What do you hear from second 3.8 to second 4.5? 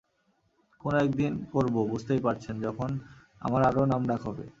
নামডাক হবে।